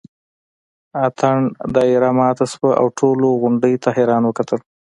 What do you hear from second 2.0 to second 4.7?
ماته شوه او ټولو غونډۍ ته حیران وکتل.